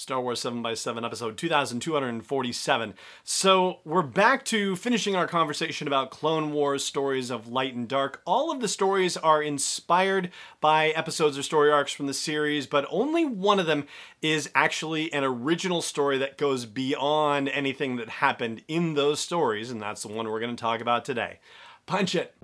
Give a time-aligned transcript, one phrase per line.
[0.00, 2.94] Star Wars 7x7, episode 2247.
[3.22, 8.22] So, we're back to finishing our conversation about Clone Wars stories of light and dark.
[8.24, 10.30] All of the stories are inspired
[10.62, 13.86] by episodes or story arcs from the series, but only one of them
[14.22, 19.82] is actually an original story that goes beyond anything that happened in those stories, and
[19.82, 21.40] that's the one we're going to talk about today.
[21.84, 22.34] Punch it!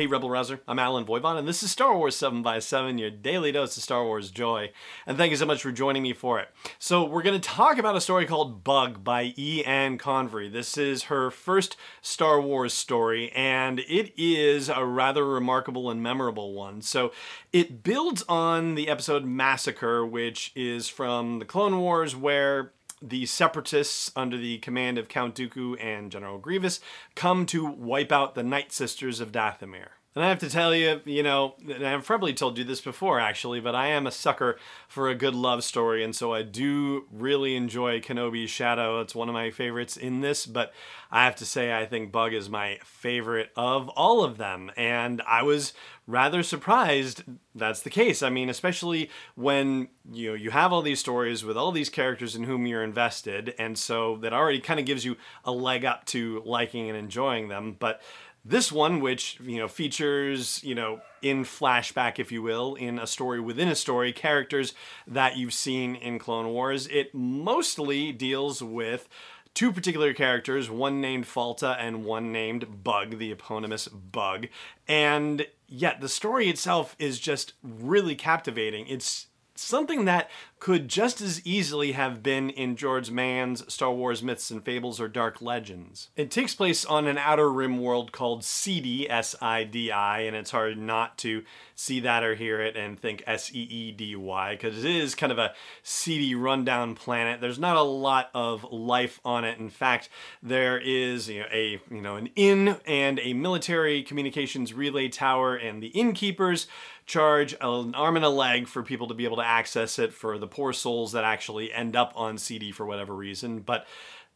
[0.00, 3.10] Hey, Rebel Rouser, I'm Allen Voivod, and this is Star Wars 7 by 7 your
[3.10, 4.70] daily dose of Star Wars joy.
[5.06, 6.48] And thank you so much for joining me for it.
[6.78, 9.62] So, we're going to talk about a story called Bug by E.
[9.62, 10.48] Anne Convery.
[10.48, 16.54] This is her first Star Wars story, and it is a rather remarkable and memorable
[16.54, 16.80] one.
[16.80, 17.12] So,
[17.52, 24.10] it builds on the episode Massacre, which is from the Clone Wars, where the separatists
[24.14, 26.80] under the command of Count Dooku and General Grievous
[27.14, 29.99] come to wipe out the Night Sisters of Dathomir.
[30.16, 33.60] And I have to tell you, you know, I've probably told you this before actually,
[33.60, 34.58] but I am a sucker
[34.88, 39.00] for a good love story, and so I do really enjoy Kenobi's Shadow.
[39.00, 40.72] It's one of my favorites in this, but
[41.12, 45.22] I have to say, I think Bug is my favorite of all of them, and
[45.28, 45.74] I was
[46.08, 47.22] rather surprised
[47.54, 48.20] that's the case.
[48.20, 52.34] I mean, especially when you know you have all these stories with all these characters
[52.34, 56.04] in whom you're invested, and so that already kind of gives you a leg up
[56.06, 58.02] to liking and enjoying them, but
[58.44, 63.06] this one, which you know features you know in flashback, if you will, in a
[63.06, 64.74] story within a story, characters
[65.06, 69.08] that you've seen in Clone Wars, it mostly deals with
[69.54, 74.48] two particular characters, one named Falta and one named Bug, the eponymous Bug.
[74.86, 78.86] And yet the story itself is just really captivating.
[78.86, 79.26] It's
[79.60, 84.62] something that could just as easily have been in George Mann's Star Wars Myths and
[84.62, 86.10] Fables or Dark Legends.
[86.16, 90.36] It takes place on an outer rim world called Sidi, S I D I, and
[90.36, 91.44] it's hard not to
[91.74, 95.14] see that or hear it and think S E E D Y, because it is
[95.14, 97.40] kind of a seedy, rundown planet.
[97.40, 99.58] There's not a lot of life on it.
[99.58, 100.10] In fact,
[100.42, 105.56] there is you know, a you know an inn and a military communications relay tower,
[105.56, 106.66] and the innkeepers
[107.06, 110.38] charge an arm and a leg for people to be able to access it for
[110.38, 113.60] the poor souls that actually end up on Sidi for whatever reason.
[113.60, 113.86] But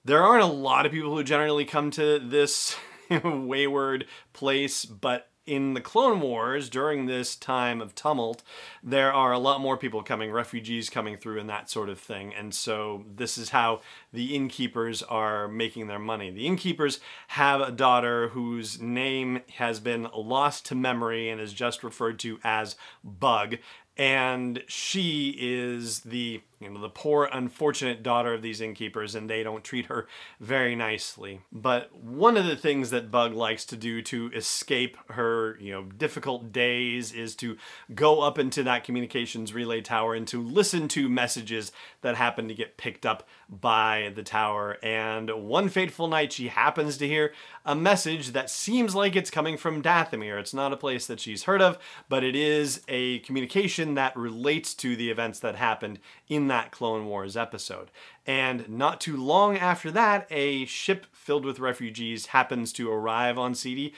[0.04, 2.76] there aren't a lot of people who generally come to this
[3.24, 8.42] wayward place, but in the Clone Wars, during this time of tumult,
[8.82, 12.32] there are a lot more people coming, refugees coming through, and that sort of thing.
[12.34, 13.80] And so, this is how
[14.12, 16.30] the innkeepers are making their money.
[16.30, 16.98] The innkeepers
[17.28, 22.38] have a daughter whose name has been lost to memory and is just referred to
[22.42, 23.56] as Bug
[23.96, 29.42] and she is the you know the poor unfortunate daughter of these innkeepers and they
[29.42, 30.06] don't treat her
[30.40, 31.40] very nicely.
[31.52, 35.84] But one of the things that bug likes to do to escape her you know
[35.84, 37.56] difficult days is to
[37.94, 41.72] go up into that communications relay tower and to listen to messages
[42.02, 44.78] that happen to get picked up by the tower.
[44.82, 47.32] And one fateful night she happens to hear
[47.64, 50.38] a message that seems like it's coming from Dathomir.
[50.38, 51.78] It's not a place that she's heard of
[52.08, 55.98] but it is a communication that relates to the events that happened
[56.28, 57.90] in that Clone Wars episode.
[58.26, 63.54] And not too long after that, a ship filled with refugees happens to arrive on
[63.54, 63.92] Sidi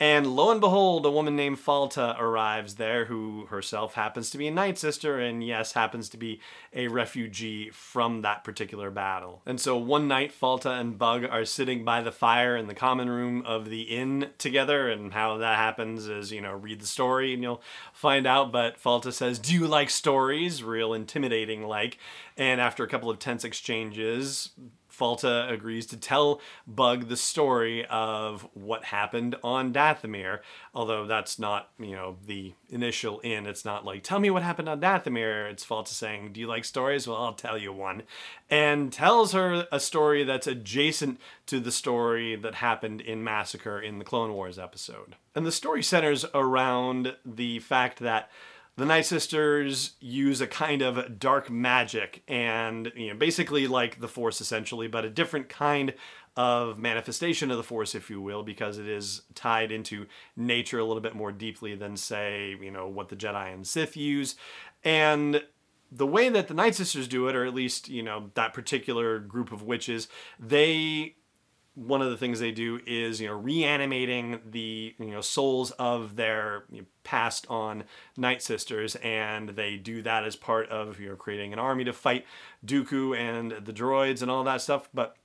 [0.00, 4.48] and lo and behold, a woman named Falta arrives there who herself happens to be
[4.48, 6.40] a Night Sister and, yes, happens to be
[6.72, 9.42] a refugee from that particular battle.
[9.44, 13.10] And so one night, Falta and Bug are sitting by the fire in the common
[13.10, 14.88] room of the inn together.
[14.88, 17.62] And how that happens is, you know, read the story and you'll
[17.92, 18.50] find out.
[18.50, 20.62] But Falta says, Do you like stories?
[20.62, 21.98] Real intimidating like.
[22.38, 24.48] And after a couple of tense exchanges,
[25.00, 30.40] Falta agrees to tell Bug the story of what happened on Dathomir,
[30.74, 33.46] although that's not, you know, the initial in.
[33.46, 35.50] It's not like, tell me what happened on Dathomir.
[35.50, 37.08] It's Falta saying, do you like stories?
[37.08, 38.02] Well, I'll tell you one.
[38.50, 43.98] And tells her a story that's adjacent to the story that happened in Massacre in
[43.98, 45.16] the Clone Wars episode.
[45.34, 48.30] And the story centers around the fact that
[48.80, 54.08] the Night Sisters use a kind of dark magic and you know basically like the
[54.08, 55.92] Force essentially, but a different kind
[56.34, 60.84] of manifestation of the Force, if you will, because it is tied into nature a
[60.84, 64.34] little bit more deeply than say you know what the Jedi and Sith use,
[64.82, 65.44] and
[65.92, 69.18] the way that the Night Sisters do it, or at least you know that particular
[69.18, 71.16] group of witches, they
[71.74, 76.16] one of the things they do is you know reanimating the you know souls of
[76.16, 77.84] their you know, passed on
[78.16, 81.92] night sisters and they do that as part of you know creating an army to
[81.92, 82.24] fight
[82.64, 84.88] Dooku and the droids and all that stuff.
[84.92, 85.16] But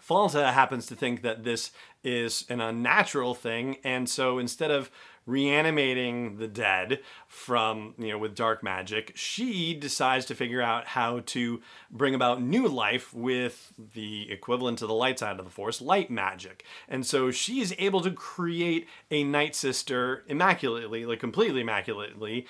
[0.00, 1.70] Falta happens to think that this
[2.02, 4.90] is an unnatural thing and so instead of
[5.26, 11.20] reanimating the dead from, you know, with dark magic, she decides to figure out how
[11.26, 11.60] to
[11.90, 16.10] bring about new life with the equivalent to the light side of the Force, light
[16.10, 16.64] magic.
[16.88, 22.46] And so she is able to create a Night Sister immaculately, like completely immaculately,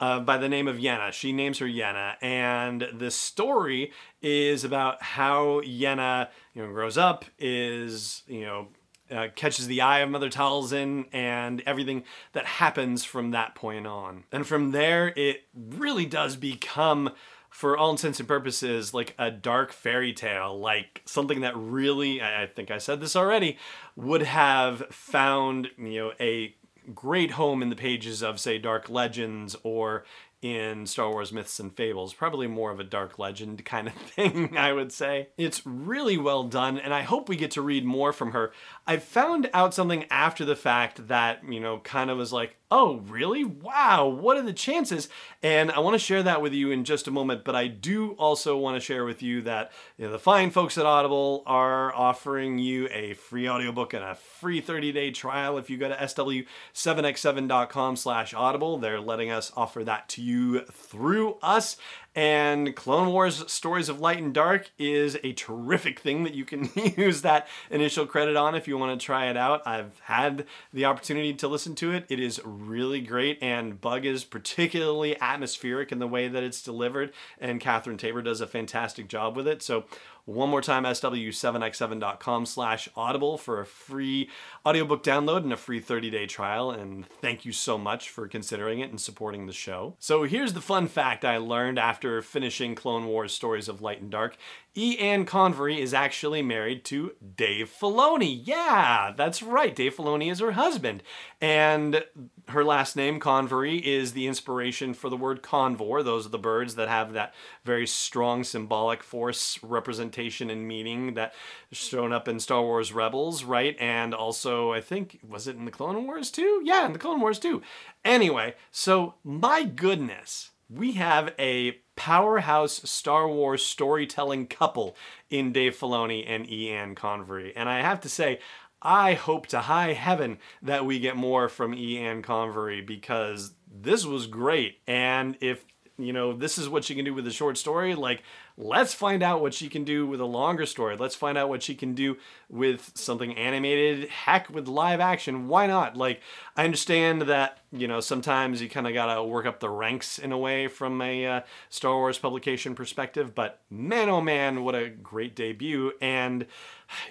[0.00, 1.12] uh, by the name of Yenna.
[1.12, 2.14] She names her Yenna.
[2.20, 8.68] And the story is about how Yenna, you know, grows up, is, you know,
[9.10, 14.24] uh, catches the eye of Mother Talzin and everything that happens from that point on.
[14.32, 17.10] And from there, it really does become,
[17.50, 22.46] for all intents and purposes, like a dark fairy tale, like something that really, I
[22.46, 23.58] think I said this already,
[23.94, 26.54] would have found, you know, a
[26.94, 30.04] great home in the pages of, say, Dark Legends or
[30.54, 32.14] in Star Wars Myths and Fables.
[32.14, 35.28] Probably more of a dark legend kind of thing, I would say.
[35.36, 38.52] It's really well done, and I hope we get to read more from her.
[38.86, 42.96] I found out something after the fact that, you know, kind of was like, oh,
[43.06, 43.44] really?
[43.44, 45.08] Wow, what are the chances?
[45.42, 48.12] And I want to share that with you in just a moment, but I do
[48.12, 51.94] also want to share with you that you know, the fine folks at Audible are
[51.94, 57.96] offering you a free audiobook and a free 30-day trial if you go to sw7x7.com
[57.96, 58.78] slash audible.
[58.78, 61.76] They're letting us offer that to you through us.
[62.16, 66.70] And Clone Wars Stories of Light and Dark is a terrific thing that you can
[66.96, 69.60] use that initial credit on if you want to try it out.
[69.66, 72.06] I've had the opportunity to listen to it.
[72.08, 77.12] It is really great, and Bug is particularly atmospheric in the way that it's delivered,
[77.38, 79.62] and Catherine Taber does a fantastic job with it.
[79.62, 79.84] So
[80.26, 84.28] one more time, sw7x7.com slash audible for a free
[84.66, 86.72] audiobook download and a free 30-day trial.
[86.72, 89.94] And thank you so much for considering it and supporting the show.
[90.00, 94.10] So here's the fun fact I learned after finishing Clone Wars Stories of Light and
[94.10, 94.36] Dark.
[94.78, 94.98] E.
[94.98, 98.42] Anne Convery is actually married to Dave Filoni.
[98.44, 99.74] Yeah, that's right.
[99.74, 101.02] Dave Filoni is her husband.
[101.40, 102.04] And
[102.48, 106.04] her last name, Convery, is the inspiration for the word convor.
[106.04, 111.32] Those are the birds that have that very strong symbolic force representation and meaning that
[111.72, 113.76] shown up in Star Wars Rebels, right?
[113.80, 116.60] And also, I think, was it in the Clone Wars too?
[116.64, 117.62] Yeah, in the Clone Wars too.
[118.04, 124.96] Anyway, so my goodness, we have a powerhouse Star Wars storytelling couple
[125.30, 126.46] in Dave Filoni and.
[126.46, 127.52] Anne Convery.
[127.56, 128.38] And I have to say,
[128.80, 131.74] I hope to high heaven that we get more from.
[131.74, 134.78] Anne Convery because this was great.
[134.86, 135.64] And if
[135.98, 138.22] you know this is what she can do with a short story, like
[138.56, 140.96] let's find out what she can do with a longer story.
[140.96, 142.16] Let's find out what she can do
[142.48, 144.08] with something animated.
[144.08, 145.96] Heck, with live action, why not?
[145.96, 146.20] Like
[146.56, 150.32] I understand that you know sometimes you kind of gotta work up the ranks in
[150.32, 154.88] a way from a uh, Star Wars publication perspective, but man, oh man, what a
[154.88, 155.92] great debut!
[156.00, 156.46] And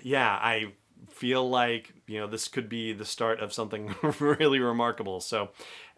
[0.03, 0.73] yeah, I
[1.09, 5.21] feel like you know this could be the start of something really remarkable.
[5.21, 5.49] So,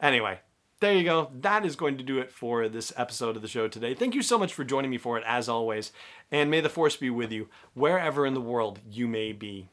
[0.02, 0.40] anyway,
[0.80, 1.32] there you go.
[1.42, 3.94] That is going to do it for this episode of the show today.
[3.94, 5.92] Thank you so much for joining me for it, as always,
[6.32, 9.70] and may the force be with you wherever in the world you may be.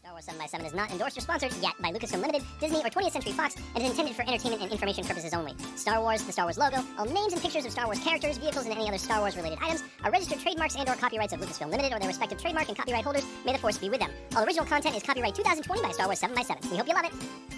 [0.00, 2.78] Star Wars 7 by 7 is not endorsed or sponsored yet by Lucasfilm Limited, Disney,
[2.78, 5.54] or 20th Century Fox, and is intended for entertainment and information purposes only.
[5.76, 8.64] Star Wars, the Star Wars logo, all names and pictures of Star Wars characters, vehicles,
[8.64, 11.92] and any other Star Wars related items are registered trademarks and/or copyrights of Lucasfilm Limited
[11.92, 13.24] or their respective trademark and copyright holders.
[13.44, 14.10] May the force be with them.
[14.34, 16.94] All original content is copyright 2020 by Star Wars 7 by 7 We hope you
[16.94, 17.57] love it.